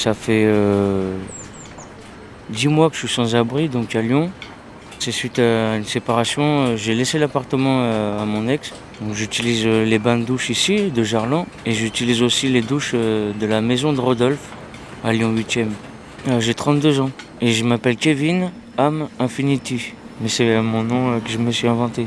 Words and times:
Ça 0.00 0.14
fait 0.14 0.44
euh, 0.46 1.14
10 2.48 2.68
mois 2.68 2.88
que 2.88 2.94
je 2.94 3.00
suis 3.00 3.14
sans 3.14 3.36
abri, 3.36 3.68
donc 3.68 3.94
à 3.94 4.00
Lyon. 4.00 4.30
C'est 4.98 5.12
suite 5.12 5.38
à 5.38 5.76
une 5.76 5.84
séparation, 5.84 6.42
euh, 6.42 6.76
j'ai 6.78 6.94
laissé 6.94 7.18
l'appartement 7.18 7.80
euh, 7.82 8.22
à 8.22 8.24
mon 8.24 8.48
ex. 8.48 8.72
J'utilise 9.12 9.64
euh, 9.66 9.84
les 9.84 9.98
bains 9.98 10.16
de 10.16 10.24
douche 10.24 10.48
ici, 10.48 10.90
de 10.90 11.02
Gerland, 11.04 11.44
et 11.66 11.72
j'utilise 11.72 12.22
aussi 12.22 12.48
les 12.48 12.62
douches 12.62 12.92
euh, 12.94 13.34
de 13.38 13.44
la 13.44 13.60
maison 13.60 13.92
de 13.92 14.00
Rodolphe, 14.00 14.48
à 15.04 15.12
Lyon 15.12 15.34
8e. 15.36 15.66
Euh, 16.28 16.40
J'ai 16.40 16.54
32 16.54 17.00
ans, 17.00 17.10
et 17.42 17.52
je 17.52 17.62
m'appelle 17.62 17.96
Kevin 17.96 18.52
Am 18.78 19.06
Infinity. 19.18 19.92
Mais 20.22 20.30
c'est 20.30 20.48
euh, 20.48 20.62
mon 20.62 20.82
nom 20.82 21.10
euh, 21.12 21.18
que 21.18 21.28
je 21.28 21.36
me 21.36 21.50
suis 21.50 21.68
inventé. 21.68 22.06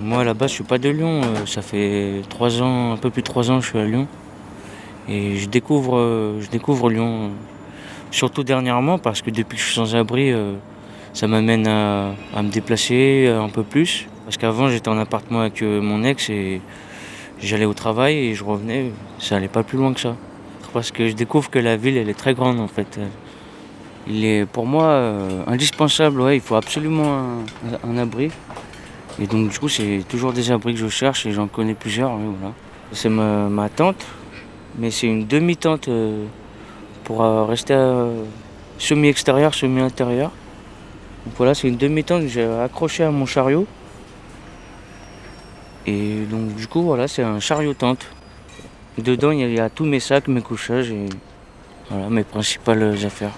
Moi, 0.00 0.24
là-bas, 0.24 0.48
je 0.48 0.54
suis 0.54 0.64
pas 0.64 0.78
de 0.78 0.88
Lyon. 0.88 1.20
euh, 1.22 1.46
Ça 1.46 1.62
fait 1.62 2.22
3 2.28 2.60
ans, 2.60 2.92
un 2.92 2.96
peu 2.96 3.10
plus 3.10 3.22
de 3.22 3.26
3 3.28 3.52
ans 3.52 3.58
que 3.60 3.64
je 3.64 3.70
suis 3.70 3.78
à 3.78 3.84
Lyon. 3.84 4.08
Et 5.08 5.36
je 5.36 5.48
découvre, 5.48 6.38
je 6.40 6.48
découvre 6.48 6.90
Lyon. 6.90 7.32
Surtout 8.12 8.44
dernièrement, 8.44 8.98
parce 8.98 9.22
que 9.22 9.30
depuis 9.30 9.56
que 9.56 9.62
je 9.62 9.68
suis 9.68 9.74
sans 9.74 9.96
abri, 9.96 10.30
euh, 10.30 10.52
ça 11.14 11.26
m'amène 11.26 11.66
à, 11.66 12.12
me 12.42 12.50
déplacer 12.50 13.26
un 13.26 13.48
peu 13.48 13.62
plus. 13.62 14.06
Parce 14.26 14.36
qu'avant, 14.36 14.68
j'étais 14.68 14.90
en 14.90 14.98
appartement 14.98 15.40
avec 15.40 15.62
euh, 15.62 15.80
mon 15.80 16.04
ex 16.04 16.28
et 16.28 16.60
j'allais 17.40 17.64
au 17.64 17.72
travail 17.72 18.18
et 18.18 18.34
je 18.34 18.44
revenais. 18.44 18.92
Ça 19.18 19.36
allait 19.36 19.48
pas 19.48 19.62
plus 19.62 19.78
loin 19.78 19.94
que 19.94 20.00
ça. 20.00 20.14
Parce 20.74 20.90
que 20.90 21.08
je 21.08 21.14
découvre 21.14 21.48
que 21.48 21.58
la 21.58 21.78
ville, 21.78 21.96
elle 21.96 22.10
est 22.10 22.18
très 22.18 22.34
grande 22.34 22.60
en 22.60 22.68
fait. 22.68 23.00
Il 24.06 24.26
est 24.26 24.44
pour 24.44 24.66
moi 24.66 24.84
euh, 24.84 25.42
indispensable. 25.46 26.20
Ouais, 26.20 26.36
il 26.36 26.42
faut 26.42 26.56
absolument 26.56 27.38
un, 27.82 27.96
abri. 27.96 28.30
Et 29.18 29.26
donc 29.26 29.48
du 29.48 29.58
coup, 29.58 29.70
c'est 29.70 30.04
toujours 30.06 30.34
des 30.34 30.50
abris 30.50 30.74
que 30.74 30.80
je 30.80 30.88
cherche 30.88 31.24
et 31.24 31.32
j'en 31.32 31.46
connais 31.46 31.74
plusieurs. 31.74 32.10
ouais, 32.12 32.24
voilà. 32.38 32.54
C'est 32.92 33.08
ma, 33.08 33.48
ma 33.48 33.70
tente, 33.70 34.04
mais 34.78 34.90
c'est 34.90 35.06
une 35.06 35.26
demi-tente 35.26 35.88
euh, 35.88 36.26
pour 37.04 37.22
euh, 37.22 37.44
rester 37.44 37.74
euh, 37.74 38.24
semi-extérieur, 38.78 39.54
semi-intérieur. 39.54 40.30
Donc 41.24 41.34
voilà, 41.36 41.54
c'est 41.54 41.68
une 41.68 41.76
demi-tente 41.76 42.22
que 42.22 42.28
j'ai 42.28 42.44
accrochée 42.44 43.04
à 43.04 43.10
mon 43.10 43.26
chariot. 43.26 43.66
Et 45.86 46.24
donc 46.30 46.54
du 46.54 46.66
coup, 46.66 46.82
voilà, 46.82 47.08
c'est 47.08 47.22
un 47.22 47.40
chariot 47.40 47.74
tente. 47.74 48.06
Dedans, 48.98 49.30
il 49.30 49.52
y, 49.52 49.60
a, 49.60 49.70
tous 49.70 49.84
mes 49.84 50.00
sacs, 50.00 50.28
mes 50.28 50.42
couchages 50.42 50.90
et 50.90 51.06
voilà, 51.90 52.10
mes 52.10 52.24
principales 52.24 52.96
affaires. 53.04 53.32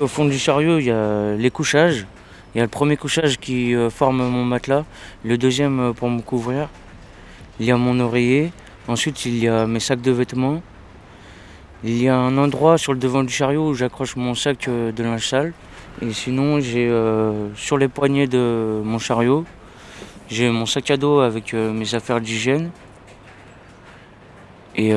Au 0.00 0.06
fond 0.06 0.24
du 0.24 0.38
chariot, 0.38 0.78
il 0.78 0.86
y 0.86 0.90
a 0.90 1.34
les 1.34 1.50
couchages. 1.50 2.06
Il 2.54 2.58
y 2.58 2.60
a 2.60 2.64
le 2.64 2.70
premier 2.70 2.96
couchage 2.96 3.38
qui 3.38 3.74
forme 3.90 4.26
mon 4.28 4.44
matelas, 4.44 4.84
le 5.24 5.36
deuxième 5.36 5.92
pour 5.94 6.08
me 6.08 6.20
couvrir. 6.20 6.68
Il 7.58 7.66
y 7.66 7.72
a 7.72 7.76
mon 7.76 7.98
oreiller. 8.00 8.52
Ensuite, 8.86 9.24
il 9.26 9.38
y 9.38 9.48
a 9.48 9.66
mes 9.66 9.80
sacs 9.80 10.00
de 10.00 10.12
vêtements. 10.12 10.62
Il 11.86 12.02
y 12.02 12.08
a 12.08 12.16
un 12.16 12.38
endroit 12.38 12.78
sur 12.78 12.94
le 12.94 12.98
devant 12.98 13.22
du 13.24 13.30
chariot 13.30 13.68
où 13.68 13.74
j'accroche 13.74 14.16
mon 14.16 14.34
sac 14.34 14.68
euh, 14.68 14.90
de 14.90 15.02
linge 15.02 15.28
sale. 15.28 15.52
Et 16.00 16.14
sinon, 16.14 16.58
j'ai 16.58 16.88
euh, 16.88 17.54
sur 17.56 17.76
les 17.76 17.88
poignées 17.88 18.26
de 18.26 18.80
mon 18.82 18.98
chariot, 18.98 19.44
j'ai 20.30 20.48
mon 20.48 20.64
sac 20.64 20.90
à 20.90 20.96
dos 20.96 21.20
avec 21.20 21.52
euh, 21.52 21.74
mes 21.74 21.94
affaires 21.94 22.22
d'hygiène. 22.22 22.70
Et 24.76 24.92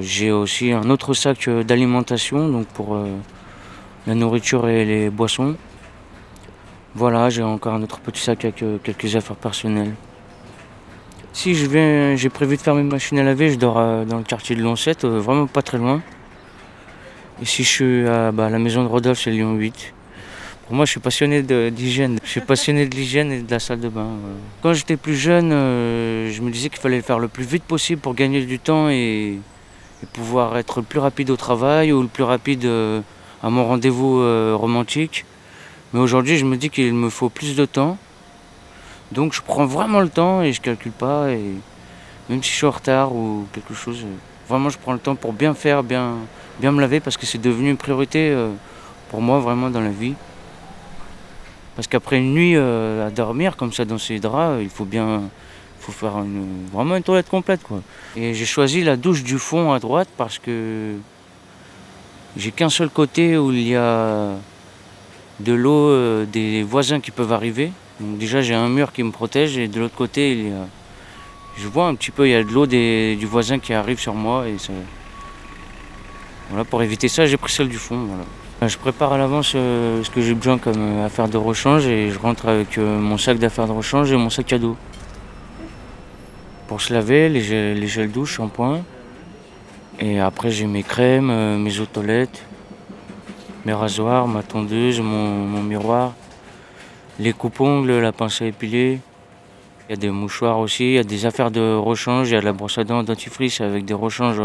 j'ai 0.00 0.32
aussi 0.32 0.72
un 0.72 0.88
autre 0.88 1.12
sac 1.12 1.50
d'alimentation, 1.50 2.48
donc 2.48 2.66
pour 2.68 2.98
la 4.06 4.14
nourriture 4.14 4.66
et 4.68 4.86
les 4.86 5.10
boissons. 5.10 5.54
Voilà, 6.94 7.28
j'ai 7.28 7.42
encore 7.42 7.74
un 7.74 7.82
autre 7.82 8.00
petit 8.00 8.22
sac 8.22 8.46
avec 8.46 8.64
quelques 8.82 9.16
affaires 9.16 9.36
personnelles. 9.36 9.92
Si 11.34 11.54
je 11.54 11.66
viens, 11.66 12.16
j'ai 12.16 12.30
prévu 12.30 12.56
de 12.56 12.62
faire 12.62 12.74
mes 12.74 12.82
machines 12.84 13.18
à 13.18 13.22
laver, 13.22 13.50
je 13.50 13.58
dors 13.58 14.06
dans 14.06 14.16
le 14.16 14.24
quartier 14.24 14.56
de 14.56 14.62
Lancette, 14.62 15.04
vraiment 15.04 15.46
pas 15.46 15.60
très 15.60 15.76
loin. 15.76 16.00
Si 17.44 17.62
je 17.62 17.68
suis 17.68 18.08
à 18.08 18.32
bah, 18.32 18.50
la 18.50 18.58
maison 18.58 18.82
de 18.82 18.88
Rodolphe, 18.88 19.20
c'est 19.22 19.30
Lyon 19.30 19.54
8. 19.54 19.94
Pour 20.66 20.74
moi, 20.74 20.84
je 20.84 20.90
suis 20.90 21.00
passionné 21.00 21.42
d'hygiène. 21.70 22.18
Je 22.24 22.28
suis 22.28 22.40
passionné 22.40 22.86
de 22.86 22.96
l'hygiène 22.96 23.30
et 23.30 23.42
de 23.42 23.50
la 23.50 23.60
salle 23.60 23.78
de 23.78 23.88
bain. 23.88 24.08
Quand 24.60 24.72
j'étais 24.72 24.96
plus 24.96 25.16
jeune, 25.16 25.52
euh, 25.52 26.32
je 26.32 26.42
me 26.42 26.50
disais 26.50 26.68
qu'il 26.68 26.80
fallait 26.80 26.96
le 26.96 27.02
faire 27.02 27.20
le 27.20 27.28
plus 27.28 27.44
vite 27.44 27.62
possible 27.62 28.00
pour 28.00 28.14
gagner 28.14 28.44
du 28.44 28.58
temps 28.58 28.90
et, 28.90 29.38
et 30.02 30.06
pouvoir 30.12 30.58
être 30.58 30.80
le 30.80 30.84
plus 30.84 30.98
rapide 30.98 31.30
au 31.30 31.36
travail 31.36 31.92
ou 31.92 32.02
le 32.02 32.08
plus 32.08 32.24
rapide 32.24 32.64
euh, 32.64 33.00
à 33.40 33.50
mon 33.50 33.64
rendez-vous 33.64 34.18
euh, 34.18 34.54
romantique. 34.56 35.24
Mais 35.92 36.00
aujourd'hui, 36.00 36.38
je 36.38 36.44
me 36.44 36.56
dis 36.56 36.70
qu'il 36.70 36.92
me 36.92 37.08
faut 37.08 37.28
plus 37.28 37.54
de 37.54 37.66
temps. 37.66 37.98
Donc 39.12 39.32
je 39.32 39.42
prends 39.42 39.64
vraiment 39.64 40.00
le 40.00 40.08
temps 40.08 40.42
et 40.42 40.52
je 40.52 40.60
calcule 40.60 40.92
pas. 40.92 41.30
Et 41.30 41.52
même 42.28 42.42
si 42.42 42.50
je 42.50 42.56
suis 42.56 42.66
en 42.66 42.72
retard 42.72 43.14
ou 43.14 43.46
quelque 43.52 43.74
chose, 43.74 44.04
vraiment 44.48 44.70
je 44.70 44.78
prends 44.78 44.92
le 44.92 44.98
temps 44.98 45.14
pour 45.14 45.32
bien 45.32 45.54
faire, 45.54 45.84
bien, 45.84 46.16
bien 46.60 46.72
me 46.72 46.80
laver 46.80 47.00
parce 47.00 47.16
que 47.16 47.26
c'est 47.26 47.38
devenu 47.38 47.70
une 47.70 47.76
priorité 47.76 48.30
euh, 48.30 48.50
pour 49.10 49.20
moi 49.20 49.38
vraiment 49.38 49.70
dans 49.70 49.80
la 49.80 49.90
vie. 49.90 50.14
Parce 51.76 51.86
qu'après 51.86 52.18
une 52.18 52.34
nuit 52.34 52.56
euh, 52.56 53.06
à 53.06 53.10
dormir 53.10 53.56
comme 53.56 53.72
ça 53.72 53.84
dans 53.84 53.98
ses 53.98 54.18
draps, 54.18 54.60
il 54.62 54.68
faut 54.68 54.84
bien 54.84 55.22
faut 55.80 55.92
faire 55.92 56.24
vraiment 56.72 56.96
une 56.96 57.02
toilette 57.02 57.28
complète. 57.28 57.62
Quoi. 57.62 57.80
Et 58.16 58.34
j'ai 58.34 58.44
choisi 58.44 58.82
la 58.82 58.96
douche 58.96 59.22
du 59.22 59.38
fond 59.38 59.72
à 59.72 59.78
droite 59.78 60.08
parce 60.16 60.38
que 60.38 60.96
j'ai 62.36 62.50
qu'un 62.50 62.68
seul 62.68 62.90
côté 62.90 63.38
où 63.38 63.52
il 63.52 63.68
y 63.68 63.76
a 63.76 64.32
de 65.38 65.52
l'eau 65.52 65.88
euh, 65.88 66.26
des 66.26 66.64
voisins 66.64 67.00
qui 67.00 67.12
peuvent 67.12 67.32
arriver. 67.32 67.70
Donc 68.00 68.18
déjà 68.18 68.42
j'ai 68.42 68.54
un 68.54 68.68
mur 68.68 68.92
qui 68.92 69.02
me 69.04 69.12
protège 69.12 69.56
et 69.56 69.68
de 69.68 69.80
l'autre 69.80 69.94
côté 69.94 70.52
je 71.56 71.66
vois 71.66 71.86
un 71.86 71.94
petit 71.94 72.12
peu 72.12 72.28
il 72.28 72.30
y 72.30 72.34
a 72.34 72.44
de 72.44 72.50
l'eau 72.50 72.66
du 72.66 73.26
voisin 73.26 73.58
qui 73.58 73.72
arrive 73.72 74.00
sur 74.00 74.14
moi 74.14 74.48
et. 74.48 74.56
Pour 76.70 76.82
éviter 76.82 77.08
ça 77.08 77.26
j'ai 77.26 77.36
pris 77.36 77.52
celle 77.52 77.68
du 77.68 77.78
fond. 77.78 78.08
Je 78.60 78.76
prépare 78.76 79.12
à 79.12 79.18
l'avance 79.18 79.52
euh, 79.54 80.02
ce 80.02 80.10
que 80.10 80.20
j'ai 80.20 80.34
besoin 80.34 80.58
comme 80.58 80.74
euh, 80.80 81.06
affaires 81.06 81.28
de 81.28 81.36
rechange 81.36 81.86
et 81.86 82.10
je 82.10 82.18
rentre 82.18 82.48
avec 82.48 82.76
euh, 82.76 82.98
mon 82.98 83.16
sac 83.16 83.38
d'affaires 83.38 83.68
de 83.68 83.72
rechange 83.72 84.10
et 84.10 84.16
mon 84.16 84.30
sac 84.30 84.52
à 84.52 84.58
dos. 84.58 84.76
Pour 86.66 86.80
se 86.80 86.92
laver, 86.92 87.28
les 87.28 87.40
gels, 87.40 87.78
les 87.78 87.86
gels 87.86 88.10
douche, 88.10 88.34
shampoing. 88.34 88.80
Et 90.00 90.18
après 90.18 90.50
j'ai 90.50 90.66
mes 90.66 90.82
crèmes, 90.82 91.62
mes 91.62 91.78
eaux 91.78 91.84
de 91.84 91.86
toilette, 91.86 92.44
mes 93.64 93.72
rasoirs, 93.72 94.26
ma 94.26 94.42
tondeuse, 94.42 95.00
mon, 95.00 95.62
miroir, 95.62 96.14
les 97.20 97.32
coupes-ongles, 97.32 98.00
la 98.00 98.10
pince 98.10 98.42
à 98.42 98.46
épiler. 98.46 98.98
Il 99.88 99.92
y 99.92 99.94
a 99.94 99.96
des 99.96 100.10
mouchoirs 100.10 100.58
aussi, 100.58 100.84
il 100.84 100.94
y 100.94 100.98
a 100.98 101.04
des 101.04 101.26
affaires 101.26 101.52
de 101.52 101.76
rechange, 101.76 102.30
il 102.30 102.34
y 102.34 102.36
a 102.36 102.40
de 102.40 102.44
la 102.44 102.52
brosse 102.52 102.78
à 102.78 102.84
dents 102.84 103.04
dentifrice 103.04 103.60
avec 103.60 103.84
des 103.84 103.94
rechanges 103.94 104.40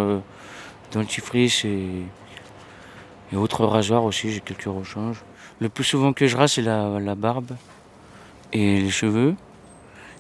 dentifrice 0.94 1.66
et, 1.66 2.04
et 3.32 3.36
autres 3.36 3.66
rasoirs 3.66 4.04
aussi, 4.04 4.32
j'ai 4.32 4.40
quelques 4.40 4.64
rechanges. 4.66 5.24
Le 5.60 5.70
plus 5.70 5.84
souvent 5.84 6.14
que 6.14 6.28
je 6.28 6.38
rase, 6.38 6.54
c'est 6.54 6.62
la, 6.62 7.16
barbe 7.16 7.52
et 8.52 8.82
les 8.82 8.90
cheveux. 8.90 9.36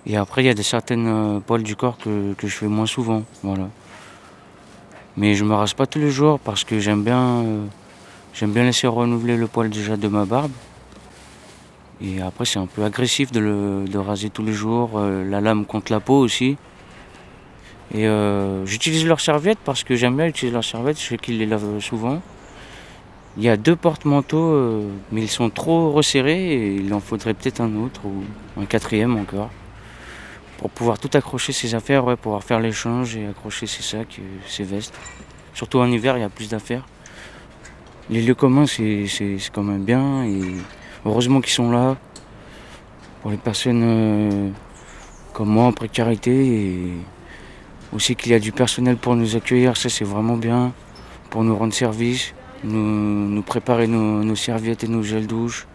Et 0.06 0.18
après, 0.18 0.44
il 0.44 0.48
y 0.48 0.50
a 0.50 0.54
des 0.54 0.64
certaines 0.64 1.08
euh, 1.08 1.40
poils 1.40 1.64
du 1.64 1.76
corps 1.76 1.98
que, 1.98 2.34
je 2.42 2.48
fais 2.48 2.68
moins 2.68 2.86
souvent. 2.86 3.24
Voilà. 3.44 3.70
Mais 5.16 5.36
je 5.36 5.44
me 5.44 5.54
rase 5.54 5.74
pas 5.74 5.86
tous 5.86 6.00
les 6.00 6.10
jours 6.10 6.40
parce 6.40 6.64
que 6.64 6.80
j'aime 6.80 7.04
bien, 7.04 7.44
euh, 7.44 7.66
bien 8.48 8.64
laisser 8.64 8.88
renouveler 8.88 9.38
le 9.38 9.48
poil 9.48 9.70
déjà 9.70 9.96
de 9.96 10.08
ma 10.08 10.26
barbe. 10.26 10.52
Et 12.02 12.22
après, 12.22 12.46
c'est 12.46 12.60
un 12.60 12.66
peu 12.66 12.84
agressif 12.84 13.32
de 13.32 13.40
le 13.40 13.86
de 13.88 13.98
raser 13.98 14.30
tous 14.30 14.44
les 14.44 14.54
jours. 14.54 14.92
euh, 14.96 15.24
la 15.30 15.40
lame 15.40 15.66
contre 15.66 15.92
la 15.92 16.00
peau 16.00 16.18
aussi. 16.18 16.58
Et 17.94 18.08
euh, 18.08 18.66
j'utilise 18.66 19.06
leurs 19.06 19.20
serviettes 19.20 19.60
parce 19.64 19.84
que 19.84 19.96
j'aime 19.96 20.18
bien 20.18 20.26
utiliser 20.26 20.54
leurs 20.54 20.64
serviettes. 20.64 21.00
Je 21.00 21.10
sais 21.10 21.18
qu'ils 21.18 21.38
les 21.38 21.46
lavent 21.46 21.80
souvent. 21.80 22.22
Il 23.38 23.44
y 23.44 23.50
a 23.50 23.58
deux 23.58 23.76
porte-manteaux, 23.76 24.54
euh, 24.54 24.90
mais 25.12 25.22
ils 25.22 25.30
sont 25.30 25.50
trop 25.50 25.92
resserrés 25.92 26.54
et 26.54 26.76
il 26.76 26.94
en 26.94 27.00
faudrait 27.00 27.34
peut-être 27.34 27.62
un 27.62 27.76
autre 27.76 28.02
ou 28.06 28.24
un 28.62 28.66
quatrième 28.66 29.18
encore. 29.18 29.50
Pour 30.58 30.70
pouvoir 30.70 31.00
tout 31.00 31.10
accrocher 31.14 31.52
ses 31.52 31.76
affaires, 31.76 32.06
ouais, 32.06 32.16
pouvoir 32.16 32.44
faire 32.44 32.60
l'échange 32.60 33.16
et 33.16 33.28
accrocher 33.28 33.68
ses 33.68 33.82
sacs, 33.82 34.22
ses 34.48 34.64
vestes. 34.64 34.94
Surtout 35.54 35.80
en 35.80 35.92
hiver, 35.92 36.18
il 36.18 36.22
y 36.22 36.24
a 36.24 36.30
plus 36.30 36.50
d'affaires. 36.50 36.86
Les 38.10 38.22
lieux 38.22 38.36
communs, 38.36 38.66
c'est 38.66 39.08
quand 39.52 39.64
même 39.64 39.84
bien 39.84 40.24
et 40.26 40.42
heureusement 41.06 41.42
qu'ils 41.42 41.54
sont 41.54 41.72
là 41.72 41.96
pour 43.22 43.32
les 43.32 43.38
personnes 43.38 43.82
euh, 43.84 44.50
comme 45.32 45.50
moi 45.50 45.66
en 45.66 45.72
précarité 45.72 46.92
aussi 47.94 48.16
qu'il 48.16 48.32
y 48.32 48.36
a 48.36 48.40
du 48.40 48.52
personnel 48.52 48.98
pour 48.98 49.16
nous 49.16 49.36
accueillir, 49.36 49.78
ça 49.78 49.90
c'est 49.90 50.06
vraiment 50.06 50.38
bien, 50.38 50.74
pour 51.30 51.44
nous 51.44 51.56
rendre 51.56 51.74
service, 51.74 52.34
nous, 52.64 53.30
nous 53.30 53.42
préparer 53.42 53.88
nos, 53.88 54.36
serviettes 54.36 54.84
et 54.84 54.88
nos 54.88 55.04
gels 55.04 55.28
douche, 55.28 55.68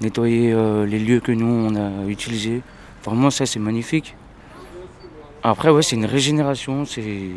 nettoyer 0.00 0.52
euh, 0.52 0.86
les 0.86 0.98
lieux 0.98 1.20
que 1.20 1.32
nous 1.32 1.46
on 1.46 1.74
a 1.76 2.06
utilisés. 2.08 2.62
Vraiment 3.04 3.30
ça 3.30 3.46
c'est 3.46 3.58
magnifique. 3.58 4.14
Après 5.42 5.70
ouais 5.70 5.82
c'est 5.82 5.96
une 5.96 6.06
régénération, 6.06 6.84
c'est 6.84 7.30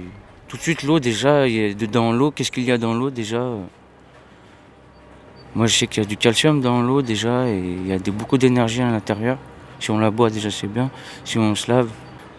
tout 0.47 0.57
de 0.57 0.61
suite 0.61 0.83
l'eau 0.83 0.99
déjà, 0.99 1.47
y 1.47 1.71
a 1.71 1.87
dans 1.87 2.11
l'eau, 2.11 2.31
qu'est-ce 2.31 2.51
qu'il 2.51 2.63
y 2.63 2.71
a 2.71 2.77
dans 2.77 2.93
l'eau 2.93 3.09
déjà? 3.09 3.43
Moi 5.55 5.67
je 5.67 5.75
sais 5.77 5.87
qu'il 5.87 6.03
y 6.03 6.05
a 6.05 6.09
du 6.09 6.17
calcium 6.17 6.59
dans 6.59 6.81
l'eau 6.81 7.01
déjà 7.01 7.47
et 7.47 7.57
il 7.57 7.87
y 7.87 7.93
a 7.93 7.99
beaucoup 8.11 8.37
d'énergie 8.37 8.81
à 8.81 8.91
l'intérieur. 8.91 9.37
Si 9.79 9.91
on 9.91 9.97
la 9.97 10.11
boit 10.11 10.29
déjà 10.29 10.51
c'est 10.51 10.67
bien, 10.67 10.89
si 11.23 11.37
on 11.37 11.55
se 11.55 11.71
lave 11.71 11.89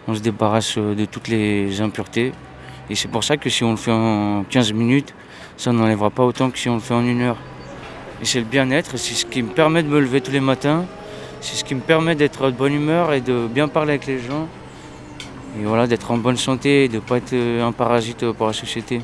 on 0.07 0.15
se 0.15 0.21
débarrasse 0.21 0.77
euh, 0.77 0.95
de 0.95 1.05
toutes 1.05 1.27
les 1.27 1.81
impuretés. 1.81 2.31
Et 2.89 2.95
c'est 2.95 3.09
pour 3.09 3.23
ça 3.23 3.37
que 3.37 3.49
si 3.49 3.63
on 3.63 3.71
le 3.71 3.77
fait 3.77 3.91
en 3.91 4.43
15 4.49 4.73
minutes, 4.73 5.13
ça 5.57 5.71
n'enlèvera 5.71 6.09
pas 6.09 6.23
autant 6.23 6.49
que 6.49 6.57
si 6.57 6.69
on 6.69 6.75
le 6.75 6.79
fait 6.79 6.93
en 6.93 7.05
une 7.05 7.21
heure. 7.21 7.37
Et 8.21 8.25
c'est 8.25 8.39
le 8.39 8.45
bien-être, 8.45 8.97
c'est 8.97 9.13
ce 9.13 9.25
qui 9.25 9.43
me 9.43 9.49
permet 9.49 9.83
de 9.83 9.89
me 9.89 9.99
lever 9.99 10.21
tous 10.21 10.31
les 10.31 10.39
matins, 10.39 10.85
c'est 11.41 11.55
ce 11.55 11.63
qui 11.63 11.75
me 11.75 11.81
permet 11.81 12.15
d'être 12.15 12.45
de 12.45 12.55
bonne 12.55 12.73
humeur 12.73 13.13
et 13.13 13.21
de 13.21 13.47
bien 13.47 13.67
parler 13.67 13.91
avec 13.91 14.07
les 14.07 14.19
gens. 14.19 14.47
Et 15.59 15.65
voilà, 15.65 15.87
d'être 15.87 16.09
en 16.11 16.17
bonne 16.17 16.37
santé 16.37 16.85
et 16.85 16.87
de 16.87 16.95
ne 16.95 16.99
pas 16.99 17.17
être 17.17 17.35
un 17.35 17.71
parasite 17.71 18.31
pour 18.31 18.47
la 18.47 18.53
société. 18.53 19.01